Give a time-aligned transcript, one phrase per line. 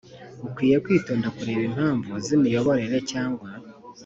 [0.45, 3.49] Ukwiye kwitonda kubera impamvu z ‘imiyoborere cyangwa